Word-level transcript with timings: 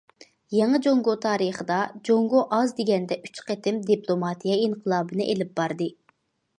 يېڭى 0.59 0.79
جۇڭگو 0.85 1.13
تارىخىدا، 1.25 1.77
جۇڭگو 2.09 2.43
ئاز 2.57 2.75
دېگەندە 2.81 3.21
ئۇچ 3.29 3.45
قېتىم 3.51 3.81
دىپلوماتىيە 3.93 4.61
ئىنقىلابىنى 4.65 5.33
ئىلىپ 5.35 5.57
باردى. 5.63 5.97